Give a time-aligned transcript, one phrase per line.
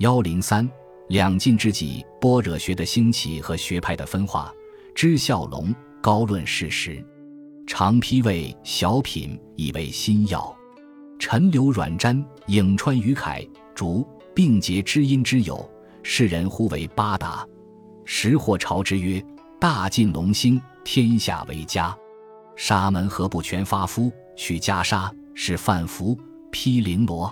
[0.00, 0.66] 幺零三
[1.08, 4.50] 两晋之际，般若学的兴起和学派的分化，
[4.94, 7.04] 知孝龙高论事实，
[7.66, 10.56] 长批谓小品以为新药，
[11.18, 15.70] 陈留阮瞻颍川于凯竹并结知音之友，
[16.02, 17.46] 世人呼为八达。
[18.06, 19.22] 时或朝之曰
[19.60, 21.94] ：“大晋龙兴，天下为家。
[22.56, 26.18] 沙门何不全发肤，取袈裟，是范服，
[26.50, 27.30] 披绫罗？”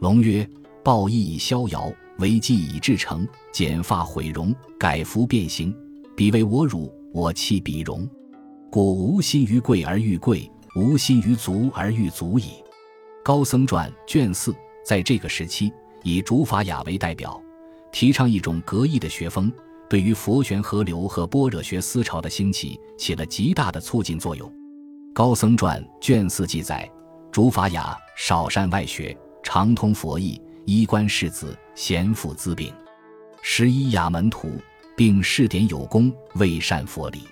[0.00, 0.46] 龙曰
[0.84, 3.26] ：“报义以逍遥，为计以至诚。
[3.50, 5.74] 剪发毁容，改服变形，
[6.14, 8.06] 彼为我辱，我弃彼容。
[8.70, 12.62] 故无心于贵而欲贵，无心于足而欲足矣。”
[13.24, 15.72] 高僧传卷四，在这个时期，
[16.02, 17.40] 以竺法雅为代表，
[17.90, 19.50] 提倡一种格义的学风。
[19.88, 24.52] 对于佛玄河流和般若学思潮的兴起起了极大的促进作用。
[25.14, 26.90] 高僧传卷四记载：
[27.32, 32.72] 竺法雅少善外学，常通佛义，衣冠世子，贤父资禀。
[33.42, 34.58] 十一雅门徒，
[34.96, 37.22] 并试点有功，未善佛理。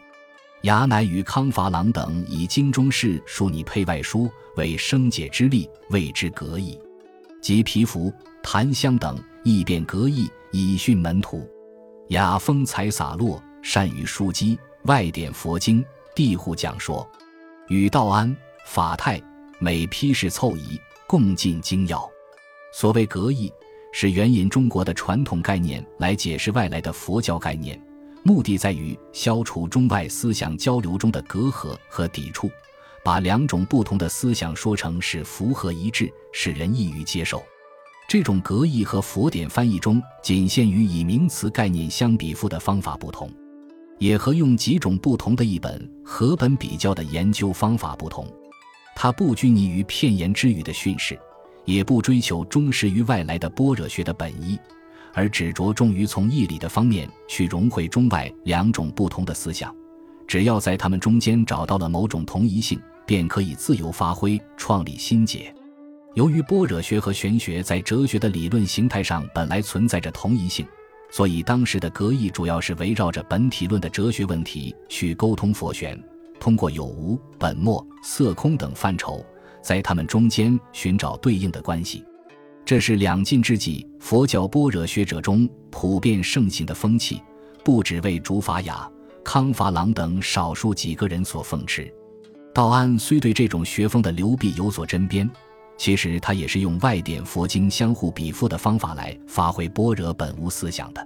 [0.63, 6.79] 雅乃与康法郎等以经中事书拟配外书，为生解之力，谓之格义。
[7.41, 8.13] 及皮肤、
[8.43, 11.49] 檀香等亦变格义，以训门徒。
[12.09, 15.83] 雅风采洒落，善于书机，外典佛经，
[16.15, 17.09] 地户讲说，
[17.69, 19.19] 与道安、法泰
[19.59, 22.12] 每批示凑仪，共进精要。
[22.75, 23.53] 所谓格义，
[23.93, 27.79] 是援引中国的传统概念来解释外来的佛教概念，
[28.23, 32.51] 目的在于消除中外思想交流中的隔阂和抵触，
[33.05, 37.43] 把两种不同的思想说成是符合一致，使人易于接受。
[38.09, 43.31] 这种格义和佛典翻译中仅限于以名词概念相比附的方法不同，
[43.99, 48.27] 也和用几种不同的译本合本比较的研究方法不同。
[48.97, 51.19] 它不拘泥于片言之语的训示，
[51.65, 54.59] 也不追求忠实于外来的般若学的本意，
[55.13, 59.75] 而只着重于从义理的方面去融汇中外两种不同的思想。
[60.27, 65.55] 只要在他们中间找到了某种同一性，便可以自由发挥，创立新解。
[66.15, 70.67] 由于般若学和玄学在哲学的理论形态上本来存在着同一性，
[71.11, 75.99] 所以当时的格义主要是围绕着本体论的哲学问题去沟通佛玄，
[76.39, 79.25] 通过有无、本末、色空等范畴，
[79.63, 82.05] 在他们中间寻找对应的关系。
[82.65, 87.21] 这是两晋之际佛教般若学者中普遍盛行的风气，
[87.65, 88.91] 不只为竺法雅、
[89.25, 91.93] 康法郎等少数几个人所奉持。
[92.55, 95.29] 道安虽对这种学风的流弊有所针砭。
[95.79, 101.05] 其实他也是用外典佛经相互比附的方法来发挥般若本无思想的，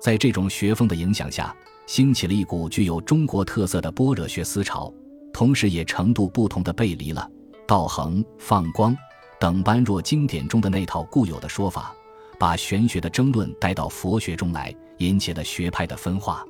[0.00, 1.54] 在这种学风的影响下，
[1.86, 4.90] 兴起了一股具有中国特色的般若学思潮，
[5.34, 7.28] 同时也程度不同的背离了
[7.66, 8.96] 道恒、放光
[9.38, 11.94] 等般若经典中的那套固有的说法，
[12.38, 16.44] 把玄学的争论带到佛学中来，引起了学派的分化。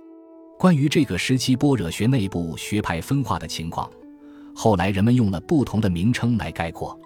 [0.58, 3.90] 关于这个时期般若学内部学派分化的情况，
[4.54, 6.98] 后来人们用了不同的名称来概括。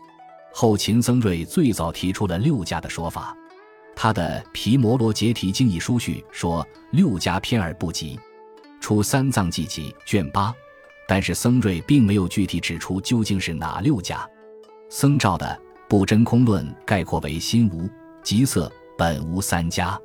[0.52, 3.36] 后秦僧瑞最早提出了六家的说法，
[3.94, 8.18] 他的《毗摩罗揭提经》一书序说六家偏而不及，
[8.80, 10.54] 出三藏记集卷八，
[11.10, 14.24] 但是僧瑞并没有具体指出究竟是哪六家。
[14.88, 15.44] 僧肇的
[15.88, 17.90] 《不真空论》概括为心无、
[18.22, 20.00] 即色、本无三家，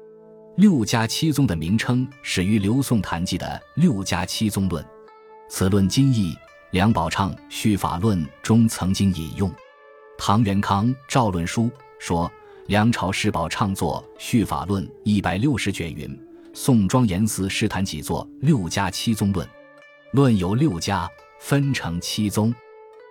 [0.57, 3.45] 六家七宗的名称始于刘宋谭记的
[3.79, 4.83] 《六家七宗论》，
[5.47, 6.35] 此论今译
[6.71, 9.53] 梁宝畅《续法论》中曾经引用。
[10.17, 11.65] 唐元康《赵论书》
[11.99, 12.31] 说，
[12.65, 16.19] 梁朝世宝畅作《续法论》一百六十卷，云：
[16.51, 19.47] 宋庄严寺师坛几作《六家七宗论》，
[20.15, 21.07] 论有六家，
[21.39, 22.55] 分成七宗。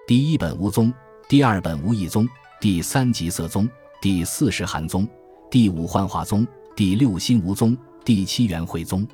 [0.06, 0.92] 第一本无宗，
[1.28, 2.26] 第二本无义宗，
[2.60, 3.68] 第三极色宗，
[4.00, 5.06] 第四是寒宗，
[5.50, 9.06] 第五幻化宗，第六心无宗，第七元会宗。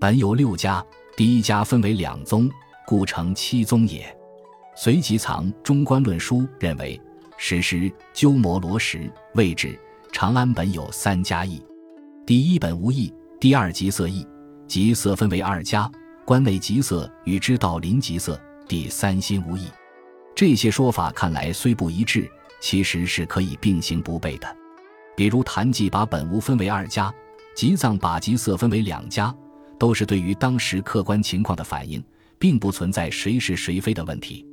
[0.00, 0.84] 本有六家，
[1.16, 2.50] 第一家分为两宗，
[2.86, 4.04] 故成七宗也。
[4.74, 7.00] 随即藏《中观论书》，认为。
[7.38, 9.78] 史实鸠摩罗什位置
[10.10, 11.62] 长安本有三家义，
[12.24, 14.26] 第一本无义，第二极色义，
[14.66, 15.86] 极色分为二家，
[16.26, 19.68] 关内极色与之道临极色，第三心无异。
[20.34, 22.28] 这些说法看来虽不一致，
[22.60, 24.56] 其实是可以并行不悖的。
[25.16, 27.14] 比如谭记把本无分为二家，
[27.54, 29.32] 吉藏把极色分为两家，
[29.78, 32.02] 都是对于当时客观情况的反应，
[32.40, 34.44] 并不存在谁是谁非的问题。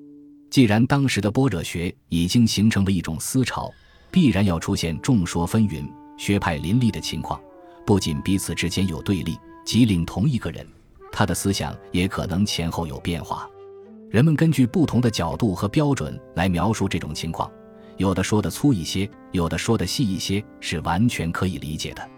[0.51, 3.73] 既然当时的般若学已经形成了一种思潮，
[4.11, 5.83] 必然要出现众说纷纭、
[6.19, 7.41] 学派林立的情况。
[7.83, 9.35] 不仅彼此之间有对立，
[9.65, 10.65] 即领同一个人，
[11.13, 13.47] 他的思想也可能前后有变化。
[14.09, 17.49] 人们根据不同的角度和标准来描述这种情况，
[17.97, 22.09] 有的说的粗一些，有的说的细一些，是完全可以理解的。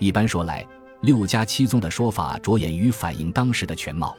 [0.00, 0.66] 一般说来，
[1.02, 4.16] 六家七宗的说法着眼于反映当时的全貌，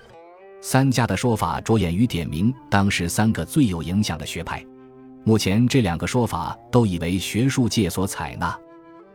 [0.61, 4.65] 三家的说法着眼于点明当时三个最有影响的学派。
[5.25, 8.57] 目前这两个说法都已为学术界所采纳。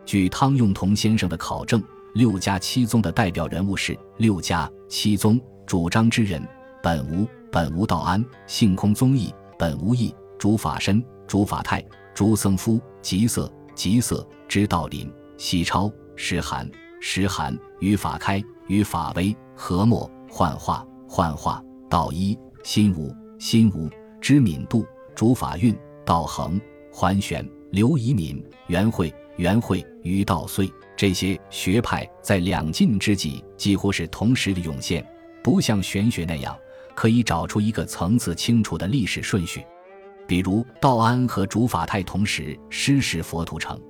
[0.07, 1.83] 据汤用彤先生的考证，
[2.15, 6.43] 六家七宗的代表人物是六家七宗主张之人：
[6.83, 11.85] 本无、本无道安、性空宗义、本无义、主法身、主法泰、
[12.15, 16.69] 诸僧夫、吉色、吉色、知道林、西超、石寒、
[17.01, 23.89] 石寒、于法开、于法威、和默、幻化、幻化、道一、心无、心无、
[24.21, 24.85] 知敏度、
[25.15, 26.61] 主法运、道恒、
[26.91, 30.69] 桓玄、刘遗敏、元慧、元慧、于道岁。
[30.99, 35.07] 这些学派在两晋之际几乎是同时的涌现，
[35.45, 36.59] 不像玄学那样
[36.93, 39.65] 可以找出一个层次清楚的历史顺序。
[40.27, 43.81] 比如道安和竺法泰同时师事佛图城，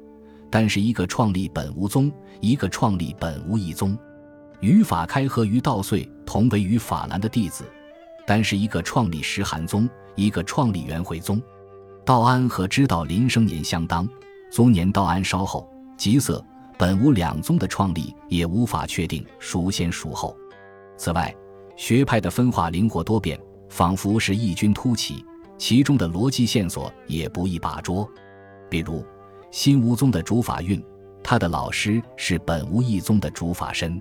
[0.50, 2.12] 但是一个创立本无宗，
[2.42, 3.96] 一个创立本无义宗；
[4.60, 7.64] 于法开和于道岁同为于法兰的弟子，
[8.26, 11.40] 但是一个创立石寒宗，一个创立元惠宗。
[12.04, 14.06] 道安和知道林生年相当，
[14.50, 15.66] 宗年道安稍后。
[15.96, 16.44] 吉色、
[16.78, 20.36] 本无两宗的创立也无法确定孰先孰后。
[20.96, 21.34] 此外，
[21.76, 23.38] 学派的分化灵活多变，
[23.68, 25.24] 仿佛是异军突起。
[25.58, 28.08] 其中的逻辑线索也不易把捉，
[28.70, 29.04] 比如
[29.50, 30.80] 新无宗的主法运，
[31.20, 33.98] 他的老师是本无一宗的主法身；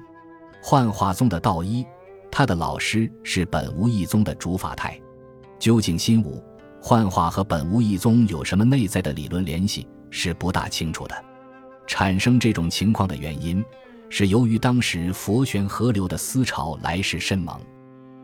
[0.61, 1.83] 幻化宗的道一，
[2.29, 5.01] 他的老师是本无一宗的主法泰。
[5.57, 6.39] 究竟新无、
[6.79, 11.26] 幻化和本无一宗有什么内在的理论联系，是不大清楚的。
[11.87, 13.63] 产生这种情况的原因，
[14.09, 17.59] 是由于当时佛玄合流的思潮来势甚猛。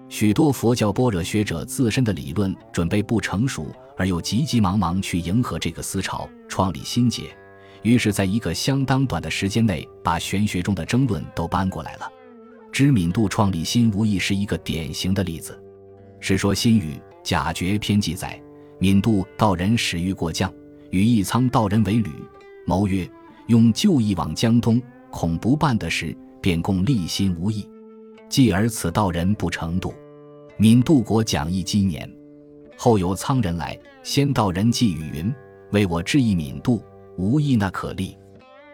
[0.10, 7.36] 许多佛教般若学者自身的理论准备不成熟，而又急急忙忙去迎合这个思潮，创立新解，
[7.82, 12.12] 于是，在一个相当短的时间内，把玄学中的争论都搬过来了。
[12.72, 15.60] 知敏度创立心无疑是一个典型的例子。
[16.26, 16.94] 《世说新语·
[17.24, 18.40] 假绝篇》记载，
[18.80, 20.54] 敏度道人始欲过江，
[20.92, 22.12] 与义仓道人为旅，
[22.66, 23.10] 谋曰
[23.48, 24.82] ：“用旧义往江东，
[25.12, 27.68] 恐不办得事，便共立心无益。
[28.30, 29.94] 继而此道人不成度。”
[30.58, 32.08] 闽度国讲义积年，
[32.78, 35.34] 后有苍人来，先道人寄语云
[35.74, 36.84] ：“为我致意闽度，
[37.18, 38.16] 无意那可立。”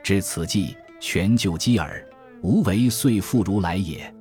[0.04, 2.06] 至此计，全就击耳，
[2.42, 4.13] 无为遂复如来也。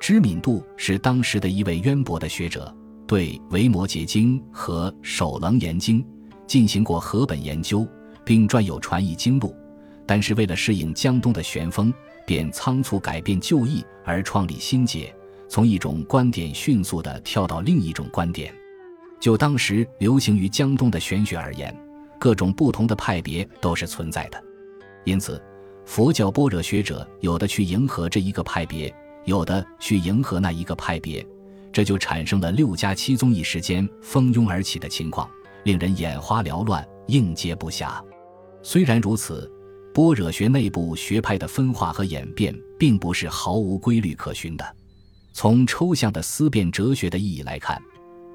[0.00, 2.74] 知敏度是当时的一位渊博的学者，
[3.06, 6.02] 对《维摩诘经》和《首楞严经》
[6.46, 7.86] 进行过合本研究，
[8.24, 9.54] 并撰有传译经录。
[10.06, 11.92] 但是为了适应江东的旋风，
[12.24, 15.14] 便仓促改变旧义，而创立新解。
[15.48, 18.52] 从一种观点迅速地跳到另一种观点，
[19.20, 21.76] 就当时流行于江东的玄学而言，
[22.18, 24.42] 各种不同的派别都是存在的。
[25.04, 25.40] 因此，
[25.84, 28.92] 佛教般若学者有的去迎合这一个派别，
[29.24, 31.24] 有的去迎合那一个派别，
[31.72, 35.30] 这就产生了六家七宗一时间蜂拥而起的情况，
[35.62, 38.02] 令人眼花缭乱、应接不暇。
[38.62, 39.48] 虽然如此，
[39.96, 44.76] 般若学内部学派的分化和演变，并不是毫无规律可循的。
[45.32, 47.80] 从抽象的思辨哲学的意义来看，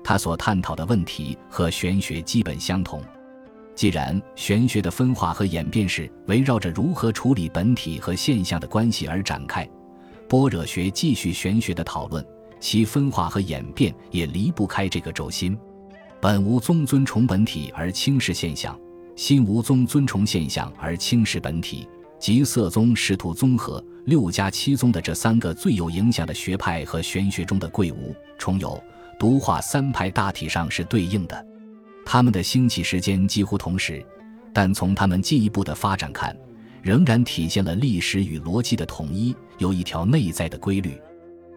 [0.03, 2.99] 它所探讨的问题和玄学基本相同。
[3.75, 9.63] 既然玄学的分化和演变是围绕着如何处理本体和现象的关系而展开，
[10.27, 12.25] 般若学继续玄学的讨论，
[12.59, 15.55] 其分化和演变也离不开这个轴心。
[16.19, 18.75] 本无宗尊崇本体而轻视现象，
[19.23, 21.87] 新无宗尊崇现象而轻视本体。
[22.17, 28.83] 即色宗试图综合六家七宗的这三个最有影响的学派和玄学中的贵无、重有、
[29.19, 31.45] 独化三派大体上是对应的，
[32.03, 34.03] 他们的兴起时间几乎同时，
[34.51, 36.35] 但从他们进一步的发展看，
[36.81, 40.99] 仍然体现了历史与逻辑的统一，有一条内在的规律。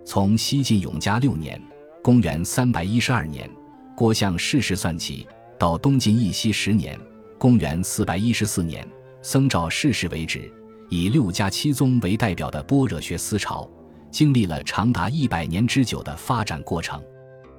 [0.04, 1.58] 从西晋永嘉六年
[2.04, 3.50] （公元312年）
[3.96, 5.26] 郭象逝世算起，
[5.58, 6.98] 到东晋义熙十年
[7.44, 8.88] （公元414年）。
[9.20, 10.50] 僧肇逝世为止，
[10.88, 13.68] 以六家七宗为代表的般若学思潮，
[14.10, 16.98] 经历了长达一百年之久的发展过程。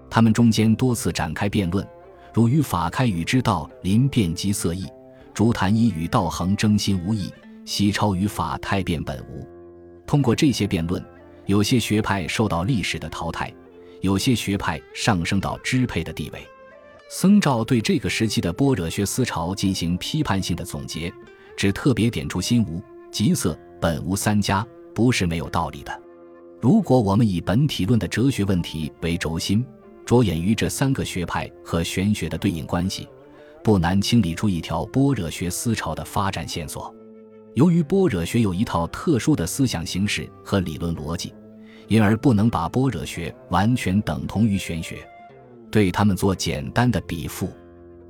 [0.09, 1.87] 他们中间多次展开辩论，
[2.33, 4.87] 如与法开与之道临辩及色异，
[5.35, 7.31] 竹坛一与道恒争心无义，
[7.63, 9.47] 西超与法太辩本无。
[10.07, 10.99] 通过这些辩论，
[11.45, 13.53] 有些学派受到历史的淘汰，
[14.01, 16.43] 有些学派上升到支配的地位。
[17.09, 21.13] 僧肇对这个时期的般若学思潮进行批判性的总结。
[21.57, 26.01] 只特别点出心无、即色、本无三家，不是没有道理的。
[26.59, 29.65] 如果我们以本体论的哲学问题为轴心，
[30.05, 33.07] 着眼于这三个学派和玄学的对应关系，
[33.63, 36.93] 不难清理出一条般若学思潮的发展线索。
[37.53, 41.33] 由于般若学有一套特殊的思想形式和理论逻辑，
[41.87, 45.07] 因而不能把般若学完全等同于玄学，
[45.75, 47.51] 对他们做简单的比附。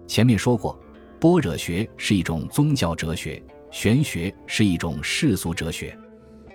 [0.05, 0.79] 前面说过，
[1.19, 5.97] 般若学是一种宗教哲学，玄学是一种世俗哲学。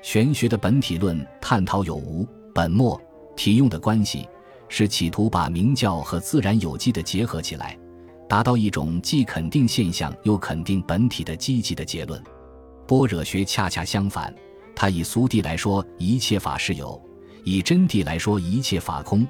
[0.02, 2.24] 玄学的本体论探讨有无、
[2.54, 2.96] 本末、
[3.34, 4.28] 体用的关系，
[4.68, 7.76] 是企图把明教和自然有机的结合起来，
[8.28, 12.22] 达到一种既肯定现象又肯定本体的积极的结论。
[12.86, 14.32] 般若学恰恰相反，
[14.76, 17.02] 它以俗谛来说一切法是有，
[17.42, 19.26] 以真谛来说一切法空，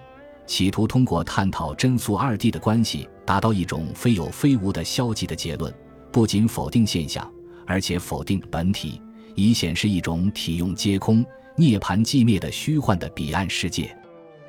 [0.50, 5.72] 企图通过探讨真俗二谛的关系，达到一种非有非无的消极的结论。
[6.10, 7.32] 不仅否定现象，
[7.64, 9.00] 而且否定本体，
[9.36, 11.24] 以显示一种体用皆空、
[11.56, 13.96] 涅槃寂灭的虚幻的彼岸世界。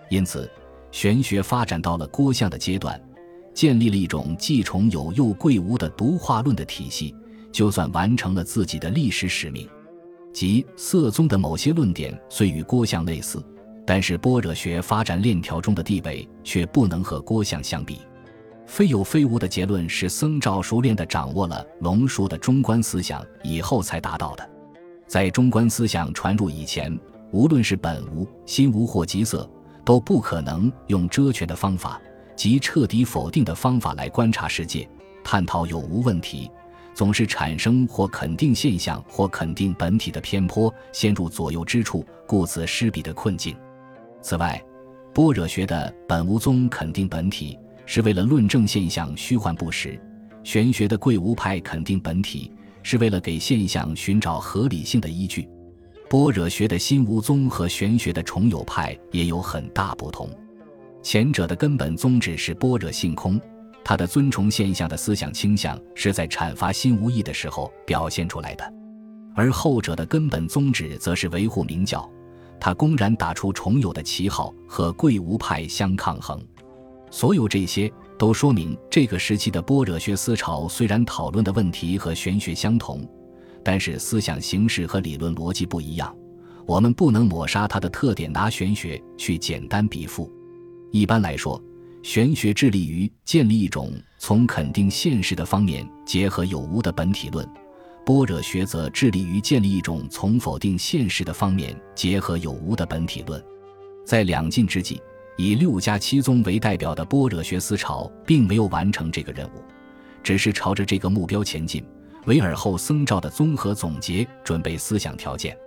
[0.09, 0.49] 因此，
[0.91, 2.99] 玄学发展到了郭象的阶段，
[3.53, 7.13] 建立了一种既崇有又贵无的独化论的体系。
[7.51, 9.69] 就算完成了自己的历史使命，
[10.33, 13.39] 即色宗的某些论点虽与郭象类似，
[13.85, 17.99] 但是般若学发展链条中的地位却不能和郭象相比。
[18.65, 24.49] 非有非无的结论是僧肇熟练地掌握了龙树的中观思想以后才达到的。
[25.07, 26.97] 在中观思想传入以前，
[27.31, 29.49] 无论是本无、心无或即色，
[29.83, 31.99] 都不可能用遮全的方法，
[32.33, 34.87] 即彻底否定的方法来观察世界，
[35.21, 36.49] 探讨有无问题。
[36.93, 43.55] 总是产生或肯定现象或肯定本体的偏颇，陷入左右之处，故此失彼的困境。
[44.21, 44.61] 此外，
[45.13, 49.99] 般若学的本无宗肯定本体，是为了论证现象虚幻不实；
[50.43, 52.51] 玄学的贵无派肯定本体，
[52.83, 55.49] 是为了给现象寻找合理性的依据。
[56.09, 60.29] 般若学的心无宗和玄学的重有派也有很大不同，
[61.01, 63.39] 前者的根本宗旨是般若性空。
[63.83, 68.73] 他的尊崇现象的思想倾向是在阐发心无义的时候表现出来的，
[69.33, 72.07] 而后者的根本宗旨则是维护明教。
[72.61, 76.39] 他公然打出重有的旗号，和贵无派相抗衡。
[77.09, 83.03] 所有这些都说明，这个时期的般若学思潮虽然讨论的问题和玄学相同，
[83.63, 86.15] 但是思想形式和理论逻辑不一样。
[86.67, 90.31] 我们不能抹杀它的特点，拿玄学去简单比附。
[90.91, 91.59] 一般来说。
[92.03, 97.47] 玄学致力于建立一种从肯定现实的方面结合有无的本体论，
[98.11, 103.41] 般若学则致力于建立一种从否定现实的方面结合有无的本体论。
[104.05, 105.01] 在两晋之际，
[105.37, 109.63] 以六家七宗为代表的般若学思潮并没有完成这个任务，
[110.21, 111.83] 只是朝着这个目标前进。
[112.25, 115.57] 为尔后僧肇的综合总结准备思想条件。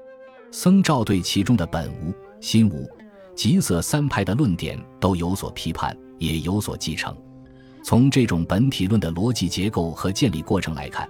[0.51, 2.89] 僧肇对其中的本无、心无、
[3.35, 5.97] 即色三派的论点都有所批判。
[6.19, 7.15] 也有所继承。
[7.83, 11.09] 从这种本体论的逻辑结构和建立过程来看，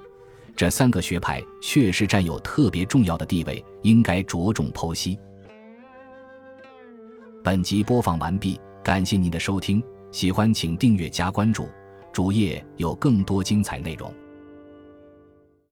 [0.57, 5.19] 这三个学派确实占有特别重要的地位，应该着重剖析。
[7.43, 9.83] 本集播放完毕，感谢您的收听，
[10.13, 11.69] 喜欢请订阅加关注，
[12.13, 14.13] 主页有更多精彩内容。